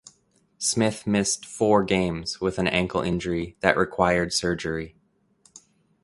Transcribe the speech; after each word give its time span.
Smith 0.57 1.05
missed 1.05 1.45
four 1.45 1.83
games 1.83 2.41
with 2.41 2.57
an 2.57 2.65
ankle 2.65 3.01
injury 3.03 3.55
that 3.59 3.77
required 3.77 4.33
surgery. 4.33 4.95